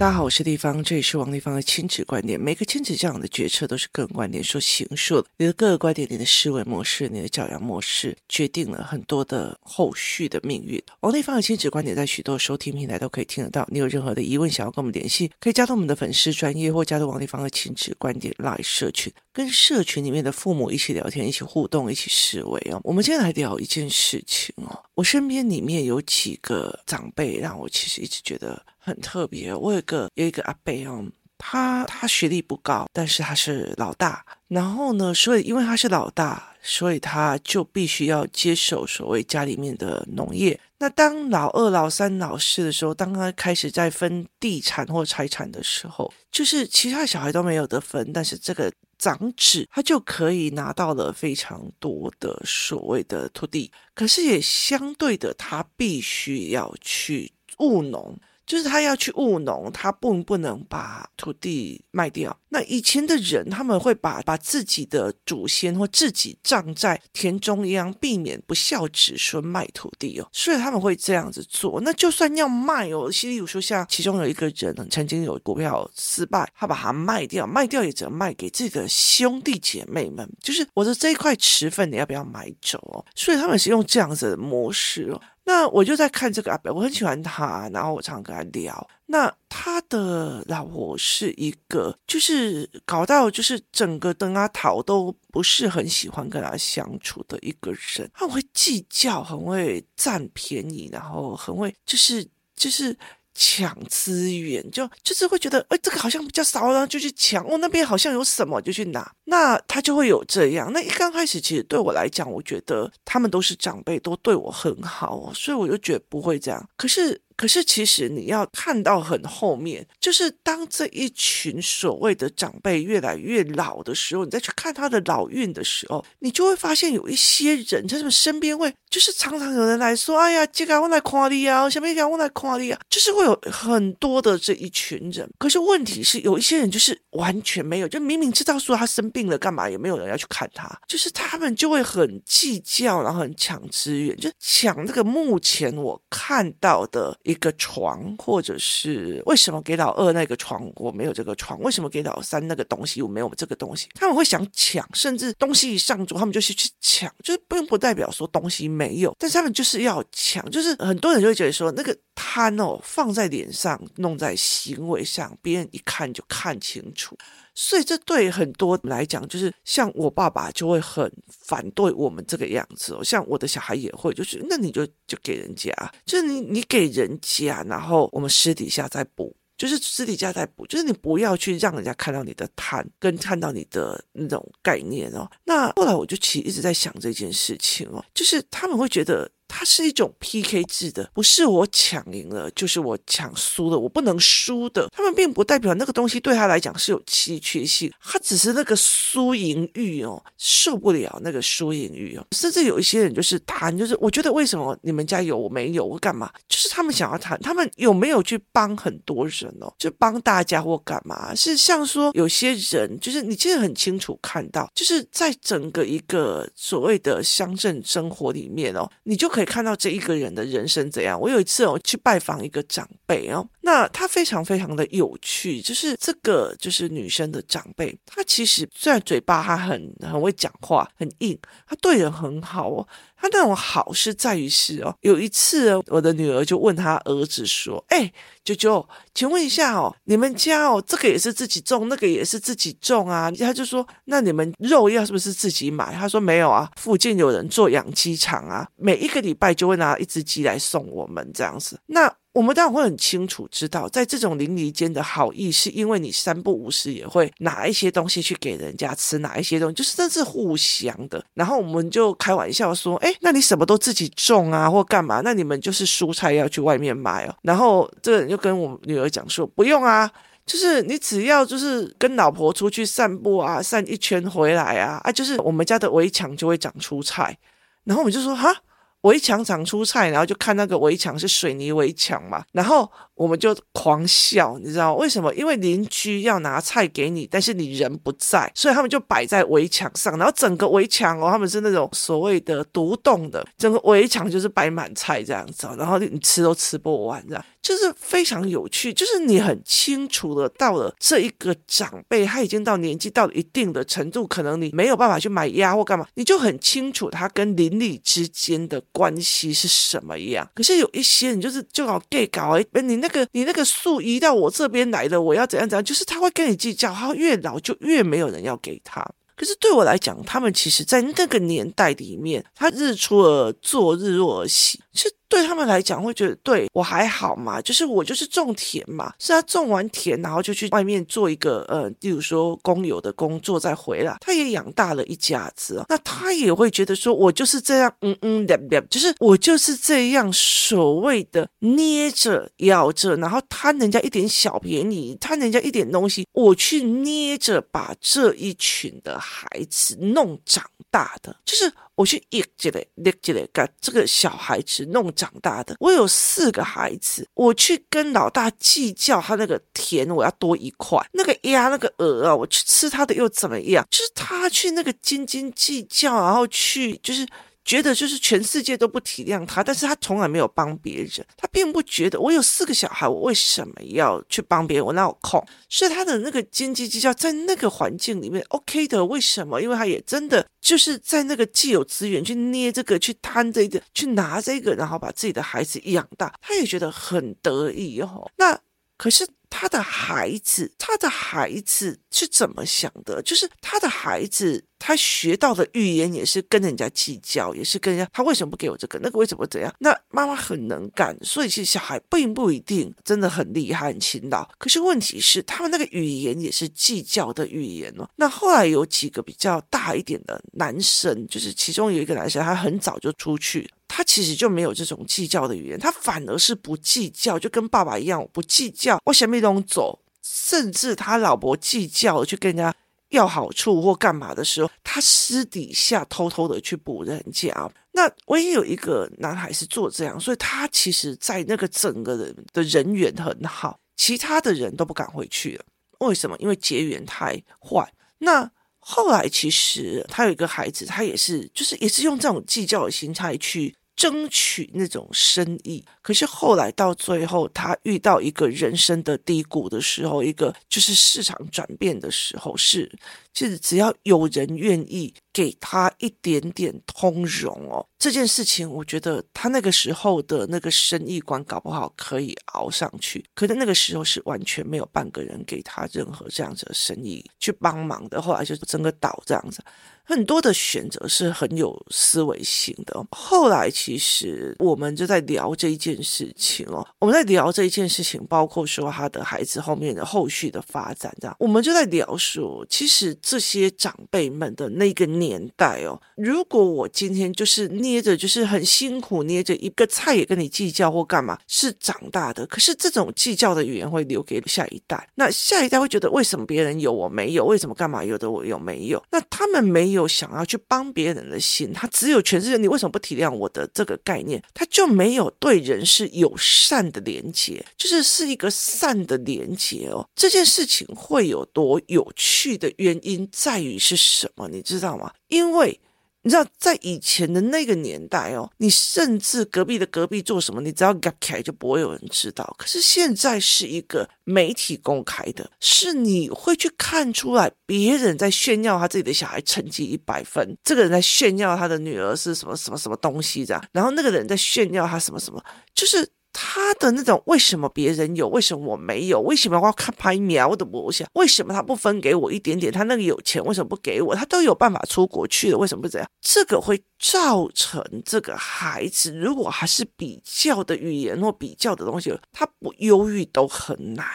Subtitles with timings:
[0.00, 2.40] 大家好，我是丽芳，这里是王立芳的亲子观点。
[2.40, 5.28] 每个亲子教养的决策都是个人观点所形塑的。
[5.36, 10.82] 你的各个观点、你的思维模式、你的教养模式，决定了很多的后续的命运。
[11.00, 13.68] 王立芳的亲子观点在许多收听平台都可以听得到。
[13.70, 22.80] 你有任何的疑问想要跟我们联系，可以加入我们的粉丝专业，或加入王立芳的亲子观点 Live 社群，跟社群里面的父母一起聊天、一起互动、一起思维哦。
[22.84, 24.82] 我们今天来聊一件事情哦。
[24.94, 28.64] 我身边里面有几个长辈，让我其实一直觉得。
[28.80, 31.04] 很特别，我有个有一个阿伯哦，
[31.38, 40.58] 他他学历不高，但是他是老大，然后呢，所以因为他是老大，所以他就必须要接手所谓家里面的农业。
[40.78, 58.18] 那当老二、老三、老四的时候，当他开始在分地产或财产的时候，就是其他小孩都没有得分，但是这个长子他就可以拿到了非常多的所谓的土地，可是也相对的，他必须要去务农。
[58.50, 62.36] 就是他要去务农，他不不能把土地卖掉。
[62.48, 71.80] 那以前的人他们会把把自己的祖先或自己葬在田中央，避免不孝子孙卖土地哦，所以他们会这样子做。
[71.82, 83.06] 那就算要卖哦，例如说像其中有一个人曾经有股票失败，他把它卖掉，卖掉也只能卖给自己的兄弟姐妹们，就是我的这一块持份你要不要买走哦？
[83.14, 85.20] 所以他们是用这样子的模式哦。
[85.50, 88.88] 那我就在看这个阿伯，我很喜欢他，然后我常常跟他聊。
[89.06, 102.96] 那他的老婆是一个，就是搞到就是整个灯阿桃都不是很喜欢跟他相处的一个人，他会计较，很会占便宜，然后很会就是就是。
[103.42, 107.42] 抢资源，就就是会觉得，哎，这个好像比较少，然后就去抢。
[107.46, 109.10] 哦，那边好像有什么，就去拿。
[109.24, 110.70] 那他就会有这样。
[110.74, 116.68] 那一刚开始，其实对我来讲，我觉得他们都是长辈，都对我很好，所以我就觉得不会这样。
[116.76, 117.18] 可是。
[117.40, 135.26] 可是，其实你要看到很后面，就是当这一群所谓的长辈越来越老的时候，你再去看他的老运的时候，你就会发现有一些人在他们身边会，就是常常有人来说：“哎呀，这个我来夸你啊，下面这个我来夸你啊。”就是会有很多的这一群人。
[135.38, 147.16] 可是问题是，有一些人就是完全没有，就明明知道说他生病了，干嘛也没有人要去看他，就是他们就会很计较，然后很抢资源，就抢那个目前我看到的。
[147.30, 151.60] 一个床，或者是为什么给老二那个床我没有这个床？
[151.60, 153.88] 为什么给老三那个东西我没有这个东西？
[153.94, 167.16] 他们会想抢，甚至东西一上桌，他们就去去抢，就是并不代表说东西没有，但是他们就是要抢，就是很多人就会觉得说那个贪哦，放在脸上，弄在行为上，别人一看就看清楚。
[167.54, 173.04] 所以这对很多来讲，就是像我爸爸就会很反对我们这个样子哦。
[173.04, 175.72] 像我的小孩也会，就是那你就就给人家，
[176.04, 185.30] 就是你你给人家，然后我们私底下再补，就是私底下再补，就是你不要去让人家看到你的贪，跟看到你的那种概念哦。
[185.44, 189.30] 那后来我就其实一直在想这件事情哦，就是他们会觉得。
[189.52, 194.88] 它是一种 PK 制的，不是我抢赢了，就是我抢输了，我不能输的。
[194.92, 202.24] 他们并不代表那个东西对他来讲是有稀缺性，他只是那个输赢欲哦，受不了那个输赢欲哦。
[202.30, 206.30] 甚至有一些人就是谈，就是我觉得为什么你们家有我没有，我干嘛？
[206.48, 209.74] 就是他们想要谈，他们有没有去帮很多人哦？
[209.76, 211.34] 就帮大家或干嘛？
[211.34, 219.39] 是像说有些人，就是你其实很清楚看到，就是在整个一个所谓的乡镇生活里面哦，你就可。
[219.40, 221.18] 可以看到这一个人的人生怎样。
[221.18, 232.86] 我有一次我去拜访一个长辈哦，那他非常非常的有趣，就是这个就是女生的长辈，她其实虽然嘴巴她很很会讲话，很硬，她对人很好哦。
[233.16, 238.10] 她那种好是在于是哦，有一次我的女儿就问她儿子说：“哎，
[238.42, 261.22] 舅舅，请问一下哦，你们家哦，这个也是自己种，那个也是自己种啊？”他就说：“那你们肉要是不是自己买？”他说：“没有啊，附近有人做养鸡场啊，每一个礼拜就会拿一只鸡来送我们这样子。”那我们当然会很清楚知道，在这种邻里间的好意，是因为你三不五时也会拿一些东西去给人家吃，拿一些东西，就是真是互相的。
[261.34, 265.20] 然后我们就开玩笑说：“哎，那你什么都自己种啊，或干嘛？
[265.22, 270.10] 那你们就是蔬菜要去外面买哦。”然后这个人就跟我女儿讲说：“不用啊，
[270.46, 277.36] 就是你只要就是跟老婆出去散步啊，散一圈回来啊，啊，就是我们家的围墙就会长出菜。”
[277.84, 278.56] 然后我们就说：“哈。”
[279.02, 285.34] 围墙长出菜，然后就看那个围墙是水泥围墙嘛，然后我们就狂笑，你知道为什么？
[285.34, 297.44] 因为邻居要拿菜给你，但是你人不在，所以他们就摆在围墙上，然后整个围墙哦，他们是那种所谓的独栋的，整个围墙就是摆满菜这样子，然后你吃都吃不完这样。
[297.62, 310.48] 就是非常有趣，就是你很清楚的到了这一个长辈，他已经到年纪到了一定的程度，可能你没有办法去买鸭或干嘛，你就很清楚他跟邻里之间的关系是什么样。
[310.54, 319.06] 可是有一些人就是就好 gay 搞哎，你那个你那个树移到我这边来了，我要怎样怎样，就是他会跟你计较，他越老就越没有人要给他。
[319.36, 325.12] 可是对我来讲，他们其实在那个年代里面，他日出而作，日落而息，是。
[325.30, 338.58] 对他们来讲，会觉得对我还好嘛，就是我就是种田嘛，是他种完田，然后就去外面做一个呃，例如说工友的工作再回来，他也养大了一家子，那他也会觉得说，我就是这样，嗯嗯的，
[338.90, 351.72] 就是我就是这样所谓的捏着咬着，然后贪人家一点小便宜，贪人家一点东西，我去捏着把这一群的孩子弄长大的，就是。
[352.00, 355.76] 我去一积累，累积累，把这个小孩子弄长大的。
[355.80, 363.86] 我有四个孩子，我去跟老大计较他那个田，我要多一块；那个鸭、那个鹅啊，我去吃他的又怎么样？
[363.90, 367.26] 就是他去那个斤斤计较，然后去就是。
[367.64, 374.86] 觉得就是全世界都不体谅他，但是他从来没有帮别人，他并不觉得我有四个小孩，我为什么要去帮别人？
[374.86, 375.44] 我哪有空？
[375.68, 379.60] 所以他的那个经济计较，在那个环境里面 OK 的，为什么？
[379.60, 388.30] 因为他也真的就是在那个既有资源去捏这个，去贪这个，去拿这个，然后把自己的孩子养大，他也觉得很得意哦。
[388.36, 388.58] 那
[388.96, 389.26] 可是。
[389.50, 393.20] 他的孩子，他的孩子是怎么想的？
[393.22, 398.10] 就是他的孩子，他学到的语言也是跟人家计较，也是跟人家。
[398.12, 398.98] 他为什么不给我这个？
[399.02, 399.74] 那个为什么怎样？
[399.80, 404.48] 那妈妈很能干，所以其实小孩并不一定真的很厉害、很勤劳。
[404.56, 408.08] 可是问题是，他们那个语言也是计较的语言哦。
[408.16, 413.68] 那后来有几个比较大一点的男生，就是其中有一个男生，他很早就出去。
[413.92, 419.98] 他其实就没有这种计较的语言，他反而是不计较，就跟爸爸一样，不计较，我想没东走。
[420.22, 422.72] 甚至他老婆计较去跟人家
[423.08, 427.52] 要好处或干嘛的时候，他私底下偷偷的去补人家。
[427.92, 435.64] 那唯一有一个男孩是做这样，所以他其实在那个整个人的人缘很好，其他的人都不敢回去了。
[435.98, 436.36] 为什么？
[436.38, 437.92] 因为结缘太坏。
[438.18, 438.48] 那
[438.78, 443.74] 后来其实他有一个孩子，他也是就是也是用这种计较的心态去。
[444.00, 452.90] 争取那种生意，可是后来到最后，他遇到一个人生的低谷的时候，一个就是市场转变的时候，是
[453.32, 463.24] 就是只要有人愿意给他一点点通融哦，这件事情，我觉得他那个时候的那个生意观搞不好可以熬上去。
[463.34, 469.62] 可是那个时候是完全没有半个人给他任何这样子的生意去帮忙的，后来就整个岛这样子。
[470.02, 473.06] 很多的选择是很有思维性的。
[473.12, 492.46] 后来其实我们就在聊这一件事情哦，我们在聊这一件事情，包括说他的孩子后面的后续的发展，这样我们就在聊说，其实这些长辈们的那个年代哦，如果我今天就是捏着，就是很辛苦捏着一个菜也跟你计较或干嘛，是长大的。
[492.46, 497.46] 可是这种计较的语言会留给下一代，那下一代会觉得为什么别人有我没有？
[497.46, 499.02] 为什么干嘛有的我有没有？
[499.10, 500.06] 那他们没有。
[500.10, 504.42] 想要去帮别人的心，他只有全世界，你为什么不体谅我的这个概念？
[504.52, 510.06] 他就没有对人是友善的连接，就是是一个善的连接哦。
[510.14, 514.48] 这件事情会有多有趣的原因在于是什么？
[514.48, 515.12] 你知道吗？
[515.28, 515.80] 因为。
[516.22, 522.54] 你知道，在以前的那个年代哦，你甚至隔壁的隔壁做什么，你只要夹起来就不会有人知道。
[522.58, 535.42] 可是现在是一个媒体公开的，是你会去看出来，别人在炫耀他自己的小孩成绩一百分，这个人在炫耀他的女儿是什么什么什么东西这样，然后那个人在炫耀他什么什么，
[535.74, 536.06] 就是。
[536.32, 539.20] 他的那种为什么别人有，为什么我没有？
[539.20, 541.08] 为什么我要看拍苗的模样？
[541.14, 542.72] 为什么他不分给我一点点？
[542.72, 544.14] 他那个有钱，为什么不给我？
[544.14, 546.08] 他都有办法出国去了，为什么不这样？
[546.20, 554.06] 这个会造成这个孩子，如果还是比较的语言或比较的东西，他不忧郁都很难，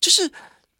[0.00, 0.30] 就是。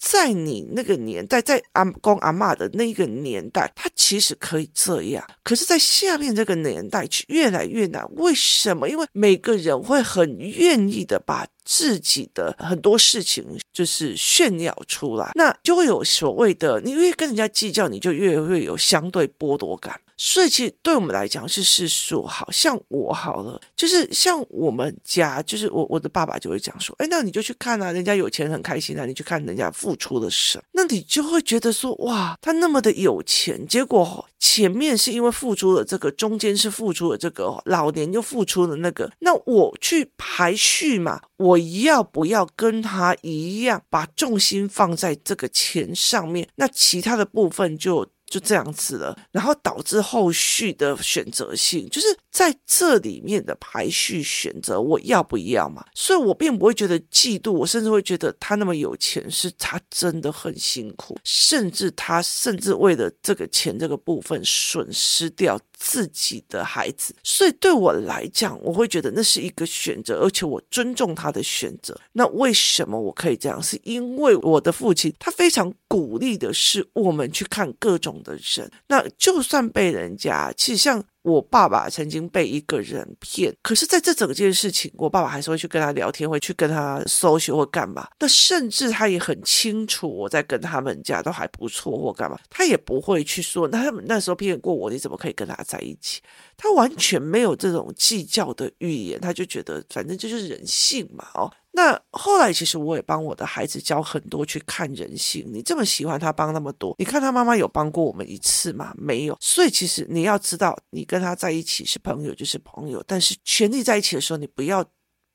[0.02, 5.24] 在你那个年代，在阿公阿嬷的那个年代，他其实可以这样。
[5.44, 8.04] 可是，在下面这个年代，却越来越难。
[8.16, 8.88] 为什么？
[8.88, 20.00] 因为每个人会很愿意的把自己的很多事情就是炫耀出来，那就会有所谓的，你越跟人家计较，你就越会有相对剥夺感。
[20.16, 41.20] 所以，其实对我们来讲是是说，好像我好了，就是像我们家，就是我我的爸爸就会讲说，哎，那你就去看啊，人家有钱很开心啊，你去看人家付出了什么，那你就会觉得说，哇，他那么的有钱，结果前面是因为付出了这个，中间是付出了这个，老年又付出了那个，那我去排序嘛。
[41.38, 46.48] 我要不要跟他一样，把重心放在这个钱上面？
[46.54, 48.06] 那其他的部分就。
[48.32, 55.84] 就这样子了，然后导致后续的选择性，就是在这里面的排序选择，我要不要嘛？
[55.94, 67.12] 所以我并不会觉得嫉妒，我甚至会觉得他那么有钱，是他真的很辛苦，甚至他甚至为了这个钱这个部分损失掉自己的孩子。
[67.24, 71.98] 所以对我来讲，我会觉得那是一个选择，而且我尊重他的选择。
[72.12, 73.60] 那为什么我可以这样？
[73.60, 88.08] 是因为我的父亲他非常鼓励的是我们去看各种的人，那就算被人家，其实像我爸爸曾经被一个人骗，可是在这整件事情，我爸爸还是会去跟他聊天，会去跟他搜寻或干嘛。
[88.18, 96.20] 那甚至他也很清楚我在跟他们家都还不错或干嘛，他也不会去说，那他们那时候骗过我，你怎么可以跟他在一起？
[96.62, 101.52] 他完全没有这种计较的语言，他就觉得反正这就是人性嘛，哦。
[101.72, 105.44] 那后来，其实我也帮我的孩子教很多去看人性。
[105.52, 108.94] 你这么喜欢他帮那么多，你看他妈妈有帮过我们一次吗？
[108.96, 109.36] 没有。
[109.40, 114.84] 所以其实你要知道，你跟他在一起是朋友就是朋友，但是权力在一起的时候，你不要。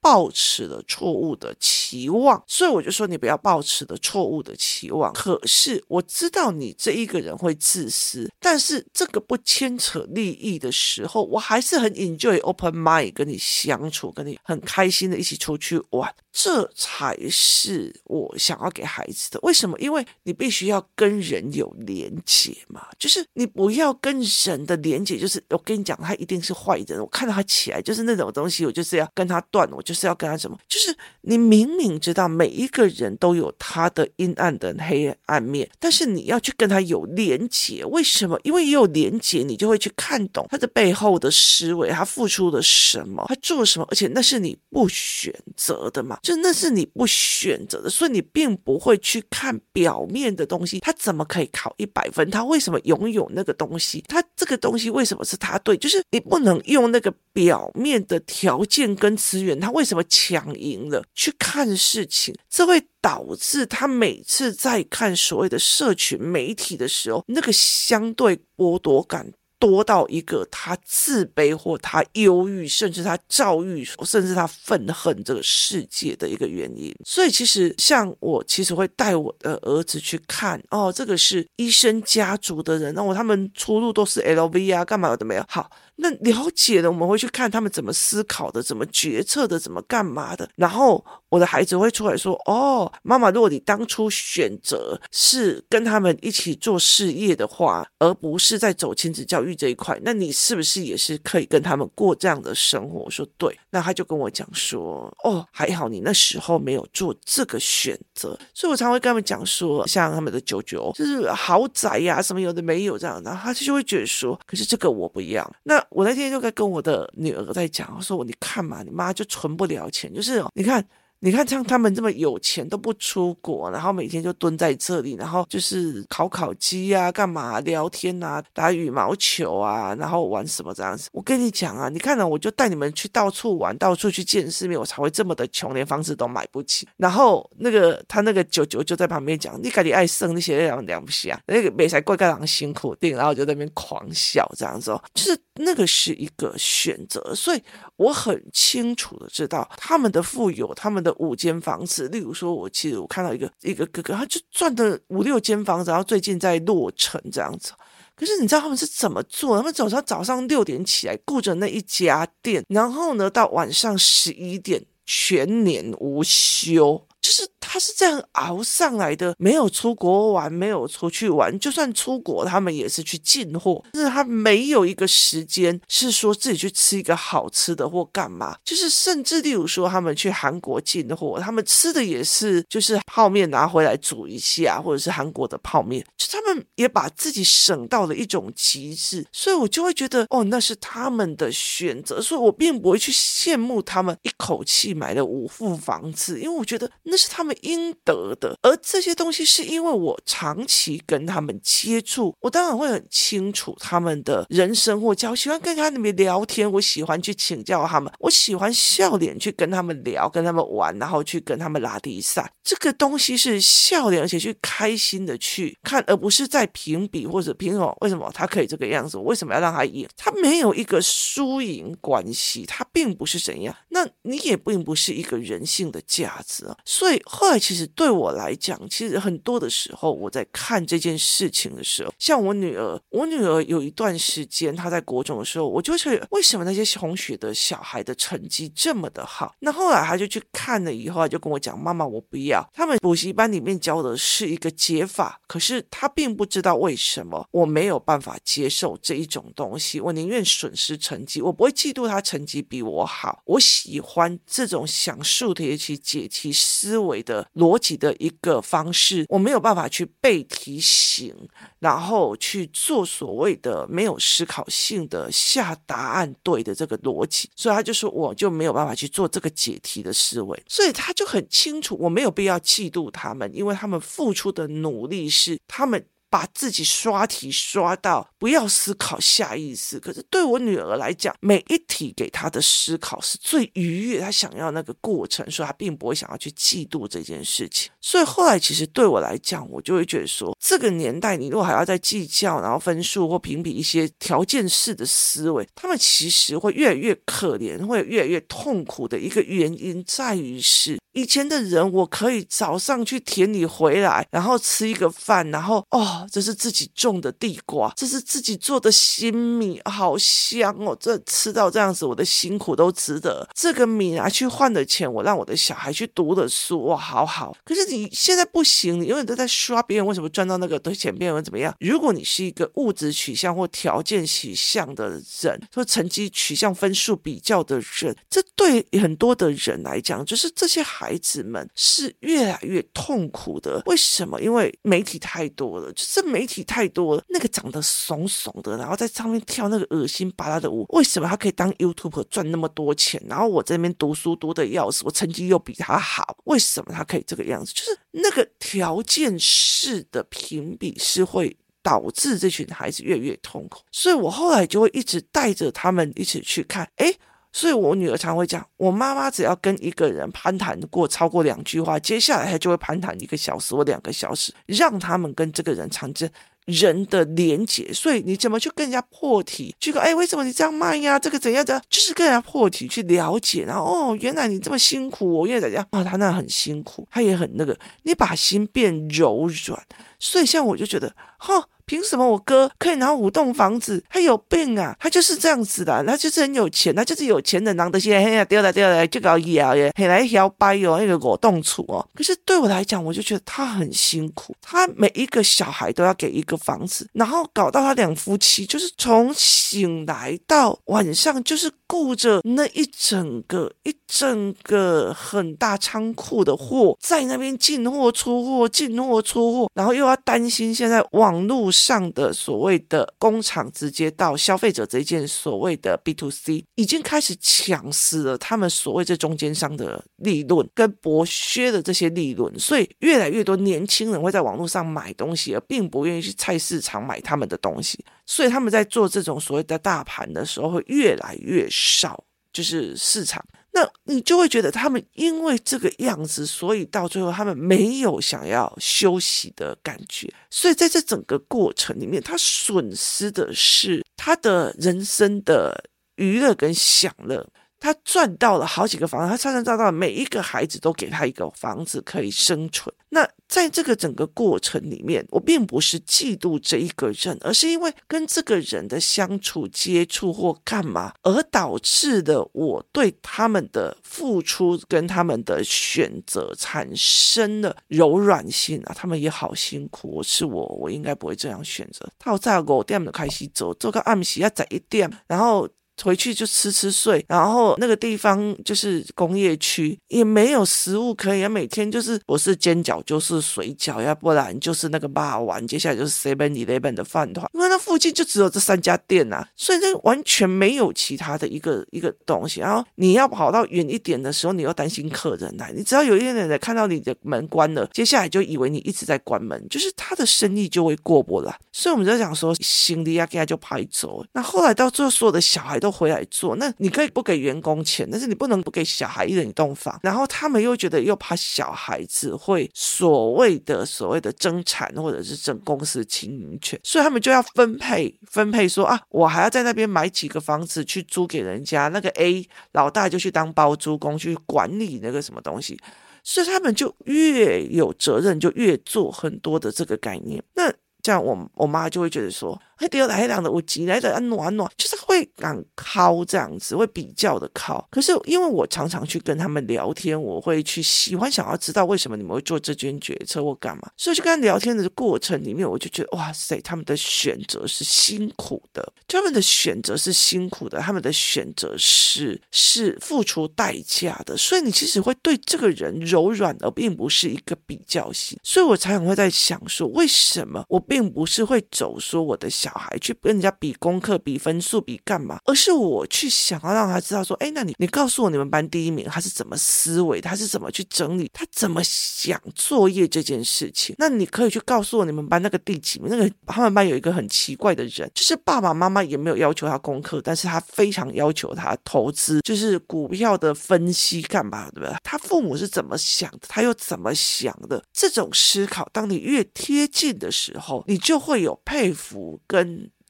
[0.07, 5.11] 抱持了错误的期望，所以我就说你不要抱持的错误的期望。
[5.11, 19.39] 可是我知道你这一个人会自私，但是这个不牵扯利益的时候，我还是很 enjoy open mind 跟你相处，跟你很开心的一起出去玩，这才是我想要给孩子的。
[19.43, 19.77] 为什么？
[19.79, 26.99] 因为你必须要跟人有连结嘛，就是你不要跟人的连结，就是我跟你讲，他一定是坏人。
[26.99, 30.07] 我看到他起来就是那种东西，我就是要跟他断，我就是。
[30.07, 30.57] 要跟他什么？
[30.69, 37.83] 就是你明明知道每一个人都有他的阴暗的黑暗面，但是你要去跟他有连结。
[37.83, 38.39] 为什么？
[38.43, 50.81] 因为也有连结，你就会去看懂他的背后的思维，他付出了什么，他做了什么，而且那是你不选择的嘛，就那是你不选择的，所以你并不会去看表面的东西。
[50.81, 52.29] 他怎么可以考一百分？
[52.29, 54.03] 他为什么拥有那个东西？
[54.09, 55.77] 他这个东西为什么是他对？
[55.77, 61.01] 就是你不能用那个表面的条件跟资源，他为什么抢赢了？
[61.15, 76.93] 去看事情，这会导致他每次在看所谓的社群媒体的时候，那个相对剥夺感多到一个他自卑或他忧郁，甚至他躁郁，甚至他愤恨这个世界的一个原因。
[77.05, 85.43] 所以，其实像我，其实会带我的儿子去看哦，这个是医生家族的人，那我他们出入都是 LV 啊，干嘛的没有？
[85.47, 85.69] 好。
[85.97, 90.47] 那了解了，我们会去看他们怎么思考的，怎么决策的，怎么干嘛的。
[90.55, 120.85] 然后我的孩子会出来说：“哦，妈妈，如果你当初选择是跟他们一起做事业的话，而不是在走亲子教育这一块，那你是不是也是可以跟他们过这样的生活？”我说：“对。”那他就跟我讲说：“哦，还好你那时候没有做这个选择。”所以我常会跟他们讲说，像他们的舅舅就是豪宅呀、什么有的没有这样，然后他就会觉得说：“可是这个我不要。”那我那天就在跟我的女儿在讲，我说，你看嘛，你妈就存不了钱，就是你看。
[121.19, 131.09] 你看，像他们这么有钱都不出国，然后每天就蹲在这里，然后就是烤烤鸡啊，干嘛聊天啊，打羽毛球啊，然后玩什么这样子。
[131.11, 136.87] 我跟你讲啊，你看呢，我就带你们去到处玩，到处去见世面，我才会这么的穷，连房子都买不起。
[136.97, 147.63] 然后那个他那个舅舅就在旁边讲，你赶紧爱生那些两两不下，那个没才怪干人辛苦定，然后就在那边狂笑这样子哦，就是那个是一个选择，所以
[147.95, 151.17] 我很清楚的知道他们的富有，他们的。
[151.27, 157.71] 五间房子，例如说，我其实我看到一个一个哥哥，他就赚的五六间房子，然后最近在落成这样子。
[158.15, 159.57] 可是你知道他们是怎么做？
[159.57, 167.06] 他们早上早上六点起来顾着那一家店，然后呢，到晚上十一点全年无休。
[167.27, 173.83] 就是他是这样熬上来的，没有出国玩，没有出去玩，就算出国，他们也是去进货。
[173.91, 178.55] 但是他没有一个时间是说自己去吃一个好吃的或干嘛。
[178.63, 186.01] 就是甚至例如说，他们去韩国进货，他们吃的也是就是泡面拿回来煮一下，或者是韩国的泡面。
[186.15, 192.21] 就他们也把自己省到了一种极致，所以我就会觉得哦，那是他们的选择。
[192.21, 197.16] 所以我并不会去羡慕他们一口气买了五户房子，因为我觉得那。
[197.17, 198.55] 是他们应得的。
[198.61, 212.51] 而这些东西是因为我长期跟他们接触，我当然会很清楚他们的人生或教，喜欢跟他们聊天，我喜欢去请教他们，我喜欢笑脸去跟他们聊，跟他们玩，然后去跟他们拉低赛。
[212.63, 217.95] 这个东西是笑脸，而且去开心的去看，而不是在评比或者凭什么？
[218.01, 219.17] 为什么他可以这个样子？
[219.17, 220.07] 为什么要让他赢？
[220.15, 223.75] 他没有一个输赢关系，他并不是怎样。
[223.89, 226.77] 那你也并不是一个人性的价值啊。
[226.85, 239.55] 所以后来其实对我来讲，其实很多的时候我在看这件事情的时候，像我女儿，我女儿有一段时间她在国中的时候，我就是为什么那些同学的小孩的成绩这么的好？
[239.59, 249.99] 那后来她就去看了以后，她就跟我讲：“妈妈，我不要。”他们补习班里面教的是一个解法，可是她并不知道为什么我没有办法接受这一种东西。
[249.99, 253.41] 我宁愿损失成绩，我不会嫉妒她成绩比我好。
[253.45, 259.23] 我喜欢这种想数学去解题思思维的逻辑的一个方式。
[259.29, 261.31] 我没有办法去被提醒，
[261.77, 270.63] 然后去做所谓的没有思考性的下答案对的这个逻辑，所以他就说我就没有办法去做这个解题的思维。
[270.67, 276.03] 所以他就很清楚，我没有必要嫉妒他们，因为他们付出的努力是他们。
[276.29, 287.91] 把自己刷题刷到不要思考下意识，可是对我女儿来讲，每一题给她的思考是最愉悦，她想要那个过程，所以她并不会想要去嫉妒这件事情。
[288.01, 300.97] 所以后来其实对我来讲，我就会觉得说，这个年代你如果还要再计较，然后分数或评比一些条件式的思维，他们其实会越来越可怜，会越来越痛苦的一个原因在于是。
[301.13, 310.97] 以前的人，我可以早上去田里回来，然后吃一个饭，然后哦，这是自己种的地瓜，这是自己做的新米，好香哦！
[310.99, 313.47] 这吃到这样子，我的辛苦都值得。
[313.53, 317.55] 这个米拿去换的钱，我让我的小孩去读的书，哇，好好。
[317.65, 321.75] 可是你现在不行，你永远都在刷别人为什么赚到那个的钱，别人怎么样？
[321.81, 331.17] 如果你是一个物质取向或条件取向的人，或成绩取向分数比较的人，这对很多的人来讲，就是这些孩。
[331.17, 334.39] 子们是越来越痛苦的，为什么？
[334.39, 337.23] 因为媒体太多了，就是媒体太多了。
[337.27, 343.21] 那个长得怂怂的，然后在上面跳那个恶心巴拉的舞，为什么他可以当 YouTube 赚那么多钱？
[343.27, 347.73] 然后我这边读书读的要死，我成绩又比他好，为什么他可以这个样子？
[347.73, 353.81] 就是那个条件式的评比是会导致这群孩子越来越痛苦。
[353.91, 357.13] 所以我后来就会一直带着他们一起去看，哎。
[357.57, 366.29] 所以，我女儿常会讲，我妈妈只要跟一个人攀谈过超过两句话，接下来她就会攀谈一个小时或两个小时，让他们跟这个人产生
[366.65, 367.91] 人的连结。
[367.91, 369.75] 所以，你怎么去跟人家破题？
[369.79, 371.17] 去说，哎，为什么你这样卖呀？
[371.17, 371.81] 这个怎样的？
[371.89, 379.83] 就是跟人家破题去了解，然后哦，原来你这么辛苦，我也在这样啊，他那很辛苦，他也很那个，你把心变柔软。
[380.19, 381.67] 所以，像我就觉得，哈。
[381.87, 384.03] 凭什么我哥可以拿五栋房子？
[384.09, 384.93] 他有病啊！
[384.99, 392.05] 他就是这样子的，他就是很有钱，他就是有钱的，拿得些嘿呀掉了掉了就搞摇耶，很来摇摆哟，那个果冻处哦。
[392.13, 411.71] 可是对我来讲，我就觉得他很辛苦，他每一个小孩都要给一个房子，然后搞到他两夫妻就是从醒来到晚上就是顾着那一整个一整个很大仓库的货在那边进货出货进货出货，然后又要担心现在网络。
[411.77, 433.45] 上的所谓的工厂直接到消费者这一件所谓的 B to C 已经开始抢食了他们所谓这中间商的利润跟剥削的这些利润，所以越来越多年轻人会在网络上买东西，而并不愿意去菜市场买他们的东西，所以他们在做这种所谓的大盘的时候会越来越少，就是市场。
[433.77, 447.47] 那你就会觉得他们因为这个样子，所以到最后他们没有想要休息的感觉，所以在这整个过程里面，他损失的是他的人生的娱乐跟享乐。
[447.79, 452.93] 他赚到了好几个房子，他常常赚到每一个孩子都给他一个房子可以生存。
[453.09, 468.93] 那在这个整个过程里面，我并不是嫉妒这一个人，而是因为跟这个人的相处、接触或干嘛，而导致的我对他们的付出跟他们的选择产生了柔软性啊。
[468.93, 472.05] 他们也好辛苦，我是我，我应该不会这样选择。
[472.19, 475.69] 他有在五点就开始走，做个暗时要早一点，然后。
[476.03, 492.59] 回去就吃吃睡，然后那个地方就是工业区，也没有食物可以，每天就是不是煎饺就是水饺，要不然就是那个霸王，接下来就是 Seven Eleven 的饭团，因为那附近就只有这三家店呐，所以这完全没有其他的一个一个东西。
[492.59, 501.57] 然后你要跑到远一点的时候，你又担心客人来，你只要有一点点的看到你的门关了，接下来就以为你一直在关门，就是他的生意就会过不来。
[501.71, 504.23] 所以我们在讲说，行李啊，给他就拍走。
[504.33, 509.97] 那后来到最后，所有的小孩都都回来做，那你可以不给员工钱，但是你不能不给小孩一人一栋房。
[510.03, 525.79] 然后他们又觉得又怕小孩子会所谓的所谓的争产或者是争公司经营权，所以他们就要分配分配说啊，我还要在那边买几个房子去租给人家，那个 A 老大就去当包租公去管理那个什么东西，
[526.21, 530.43] 所以他们就越有责任，就越做很多的这个概念。
[530.55, 530.69] 那
[531.01, 532.61] 这样我我妈就会觉得说。
[532.77, 537.87] 还得来两的，我挤来的暖暖，就是会敢靠这样子，会比较的靠。
[537.89, 558.37] 可是因为我常常去跟他们聊天，我会去喜欢想要知道为什么你们会做这件决策或干嘛，所以就跟他聊天的过程里面，我就觉得哇塞，他们的选择是辛苦的，他们的选择是辛苦的，他们的选择是是付出代价的，所以你其实会对这个人柔软，而并不是一个比较性。
[558.43, 562.66] 所以我常常会在想说，为什么我并不是会走说我的想。
[562.67, 565.39] 小孩去跟人家比功课、比分数、比干嘛？
[565.45, 573.95] 而是我去想要让他知道说，哎，那你你告诉我你们班第一名他是怎么思维，他是怎么去整理，他怎么想作业这件事情？
[573.97, 576.09] 那你可以去告诉我你们班那个第几名？
[576.09, 584.93] 那个他们班有一个很奇怪的人，就是爸爸妈妈也没有要求他功课，但是他非常要求他投资，就是股票的分析干嘛，对不对？
[585.03, 586.39] 他父母是怎么想的？
[586.49, 587.81] 他又怎么想的？
[587.93, 592.56] 这种思考，当你越贴近的时候，你就会有佩服跟。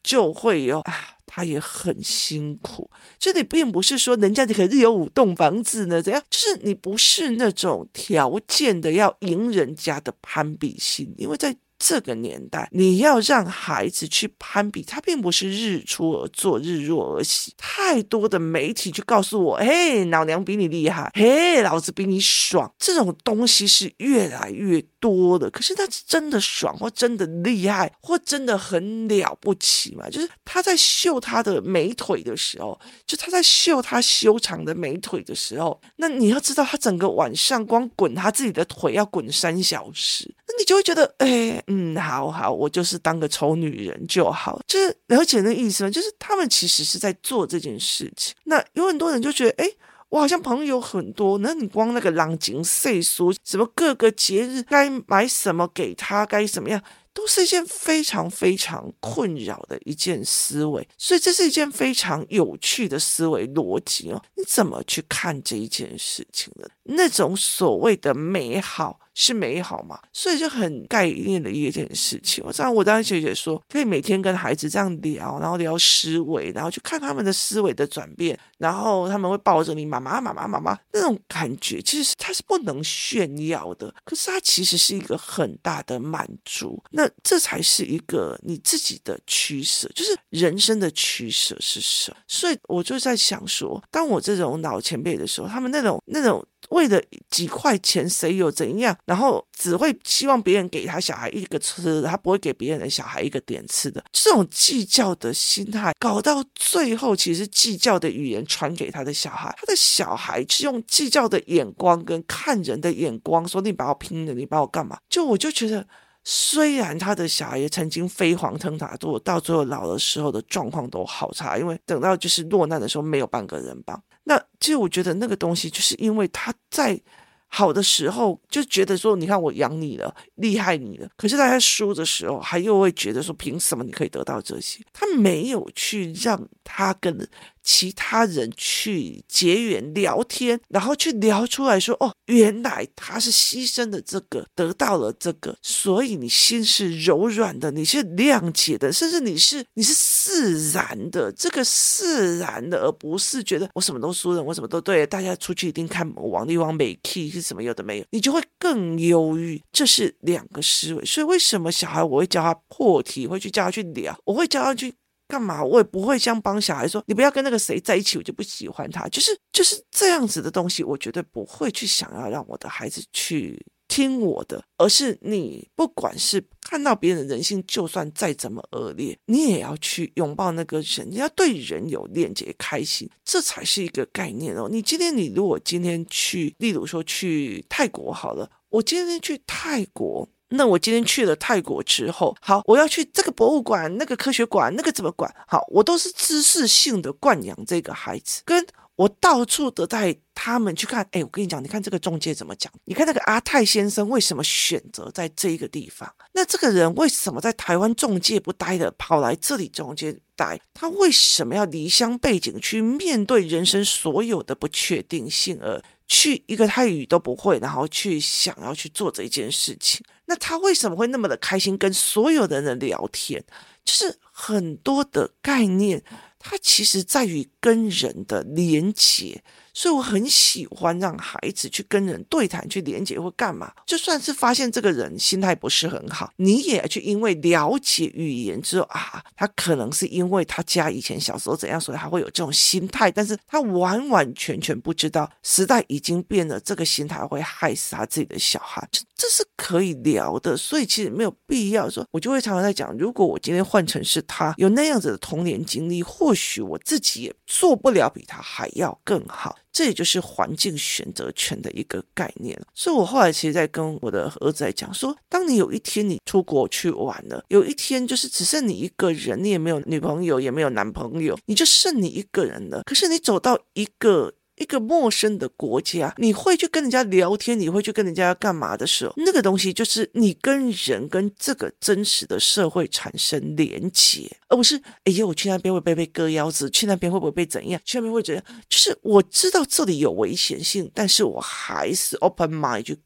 [0.04, 0.94] 就会有啊，
[1.26, 2.90] 他也很辛苦。
[3.20, 6.24] 这里并不是说人家你可是有五栋房子呢，怎样？
[6.30, 11.56] 就是你不是那种条件的要赢人家的攀比心，因为在。
[11.80, 17.54] 这个年代，你要让孩子去攀比，他并不是日出而作，日落而息。
[17.58, 25.50] 太多的媒体就告诉我：“嘿，老娘比你厉害，嘿，老子比你爽。”这种东西是越来越多的。
[25.52, 30.10] 可是他是真的爽，或真的厉害，或真的很了不起嘛？
[30.10, 41.62] 就是他在秀他的美腿的时候，就他在秀他修长的美腿的时候，那你要知道，他整个晚上光滚他自己的腿要滚三小时，那你就会觉得，哎。
[41.70, 45.90] 嗯，好好，我就是当个丑女人就好，就是了解那意思吗？
[45.90, 48.34] 就是他们其实是在做这件事情。
[48.46, 49.70] 那有很多人就觉得，哎，
[50.08, 56.82] 我好像朋友很多，那你光那个浪景岁数，什么各个节日该买什么给他，该怎么样，
[57.14, 60.88] 都是一件非常非常困扰的一件思维。
[60.98, 64.24] 所以这是一件非常有趣的思维逻辑哦。
[64.38, 66.70] 你怎么去看这一件事情的？
[66.84, 69.02] 那种所谓的美好。
[69.20, 70.00] 是美好嘛？
[70.14, 72.44] 所以就很概念的一件事情。
[72.46, 86.80] 我当我当时姐姐说，可以每天跟孩子这样聊，然后聊思维，然后去看他们的思维的转变，然后他们会抱着你妈妈妈妈妈妈那种感觉，其实它是不能炫耀的，可是它其实是一个很大的满足。
[86.92, 92.18] 那这才是一个你自己的取舍，就是人生的取舍是什么？
[92.28, 96.46] 所以我就在想说，当我这种老前辈的时候，他们那种那种。
[96.70, 98.98] 为了几块钱，谁有怎样？
[99.06, 104.04] 然后只会希望别人给他小孩一个吃的，他不会给别人的小孩一个点吃的。
[104.12, 115.88] 这种计较的心态，搞到最后，其实计较的语言传给他的小孩，他的小孩是用计较的眼光跟看人的眼光说：“你把我拼了，你把我干嘛？”就我就觉得，
[116.24, 124.02] 虽然他的小孩也曾经飞黄腾达，做到最后老的时候的状况都好差，因为等到就是落难的时候，没有半个人帮。
[124.28, 127.00] 那其实我觉得那个东西，就是因为他在
[127.48, 131.10] 好的时候就觉得说，你看我养你了，厉害你了。
[131.16, 134.84] 可是大家输的时候，还又会觉得说，凭什么你可以得到这些？
[134.92, 137.28] 他没有去让他跟。
[137.68, 151.30] 其他人去结缘聊天，然后去聊出来说：“哦，原来他是牺牲的这个，得到了这个，所以你心是柔软的，你是谅解的，甚至你是你是释然的。
[151.34, 155.06] 这个释然的，而不是觉得我什么都输了，我什么都对。
[155.06, 159.62] 大家出去一定看王力宏美 key 是什么有的没有，你就会更忧郁。
[159.74, 161.04] 这是两个思维。
[161.04, 164.94] 所以为什么小孩我会教他破题，会去教他去聊，我会教他去。”
[165.28, 165.64] 干嘛？
[165.64, 169.08] 我也不会像帮小孩说，你不要跟那个谁在一起，我就不喜欢他。
[169.10, 184.68] 就是就是这样子的东西，我绝对不会去想要让我的孩子去听我的，而是你不管是看到别人的人性，就算再怎么恶劣，你也要去拥抱那个人，你要对人有链接，开心，这才是一个概念哦。
[184.70, 198.66] 你今天，你如果今天去，例如说去泰国好了，我今天去泰国，那我今天去了泰国之后，好，我要去这个博物馆、那个科学馆、那个怎么馆，好，我都是知识性的灌养这个孩子，跟。
[198.98, 202.74] 我到处的带他们去看，哎，我跟你讲，你看这个中介怎么讲？
[202.86, 206.12] 你看那个阿泰先生为什么选择在这一个地方？
[206.34, 210.60] 那这个人为什么在台湾中介不待的，跑来这里中介待？
[210.74, 220.04] 他为什么要离乡背井去面对人生所有的不确定性，而去一个泰语都不会，然后去想要去做这一件事情？
[220.28, 223.44] 那他为什么会那么的开心，跟所有的人聊天？
[223.84, 226.04] 就是很多的概念。
[226.40, 229.44] 它其实在于跟人的连接。
[229.78, 233.72] 所以我很喜欢让孩子去跟人对谈、去连接或干嘛。
[233.86, 243.12] 就算是发现这个人心态不是很好，你也要去因为了解语言之后啊，他可能是因为他家以前小时候怎样，所以他会有这种心态。
[243.12, 248.88] 但是他完完全全不知道时代已经变了，这个心态会害死他自己的小孩。
[248.92, 252.04] 这这是可以聊的，所以其实没有必要说。
[252.10, 259.56] 我就会常常在讲，如果我今天换成是他有那样子的童年经历，或许我自己也做不了比他还要更好。
[259.72, 272.82] 这也就是环境选择权的一个概念，所以我后来其实，在跟我的儿子在讲说，当你有一天你出国去玩了，有一天就是只剩你一个人，你也没有女朋友，也没有男朋友，你就剩你一个人了。
[272.86, 274.34] 可是你走到一个。
[274.58, 286.70] 一个陌生的国家，你会去跟人家聊天，你会去跟人家干嘛的时候，那个东西就是你跟人跟这个真实的社会产生连结，而不是哎呀，我去那边会不会被割腰子？
[286.70, 287.80] 去那边会不会被怎样？
[287.86, 288.44] 去那边会怎样？
[288.68, 292.98] 就是我知道这里有危险性，但是我还是 open mind 去。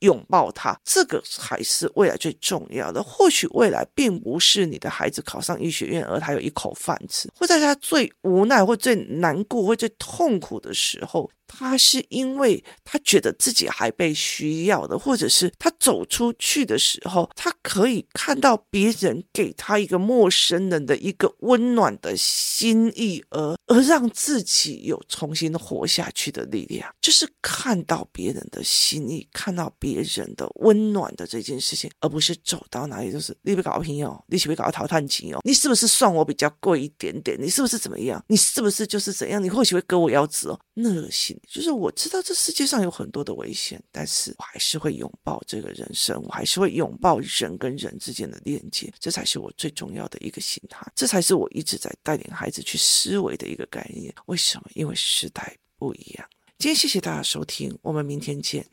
[0.00, 3.02] 拥抱他，这个才是未来最重要的。
[3.02, 11.30] 或许未来并不是你的孩子考上医学院，而他有一口饭吃，会在他最无奈或最难过或最痛苦的时候。
[11.46, 26.92] 他是因为他觉得自己还被需要的，或者是他走出去的时候，他可以看到别人给他一个陌生人的一个温暖的心意，而而让自己有重新活下去的力量。
[27.00, 35.40] 就是看到别人的心意，看到别人的温暖的这件事情，而不是走到哪里都是你别搞朋友，你岂不是搞淘汰机哦？
[35.44, 37.36] 你是不是算我比较贵一点点？
[37.40, 38.22] 你是不是怎么样？
[38.28, 39.42] 你是不是就是怎样？
[39.42, 40.58] 你或许会割我腰子哦？
[40.74, 41.08] 那
[41.48, 54.14] 就是我知道这世界上有很多的危险，但是我还是会拥抱这个人生，我还是会拥抱人跟人之间的链接，这才是我最重要的一个心态，这才是我一直在带领孩子去思维的一个概念。
[54.26, 54.70] 为什么？
[54.74, 56.28] 因为时代不一样。
[56.58, 58.66] 今天谢谢大家收听，我们明天见。